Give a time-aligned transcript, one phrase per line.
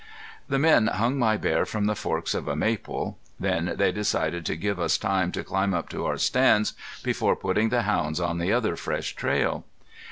[0.49, 3.19] The men hung my bear from the forks of a maple.
[3.39, 7.69] Then they decided to give us time to climb up to our stands before putting
[7.69, 9.63] the hounds on the other fresh trail.